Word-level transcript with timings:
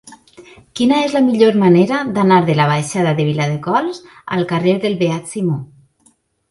Quina 0.79 1.01
és 1.07 1.13
la 1.17 1.21
millor 1.25 1.59
manera 1.65 1.99
d'anar 2.17 2.41
de 2.49 2.57
la 2.61 2.67
baixada 2.73 3.15
de 3.21 3.29
Viladecols 3.31 4.05
al 4.39 4.51
carrer 4.55 4.79
del 4.87 5.01
Beat 5.05 5.35
Simó? 5.37 5.65